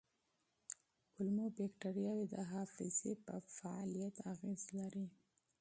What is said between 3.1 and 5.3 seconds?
په فعالیت اغېز لري.